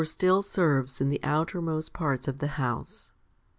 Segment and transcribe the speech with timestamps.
[0.03, 3.13] HOMILY L 311 serves in the outermost parts of the house.